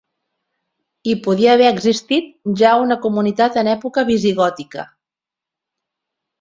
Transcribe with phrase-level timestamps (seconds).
[1.09, 4.91] Hi podia haver existit ja una comunitat en època visigòtica.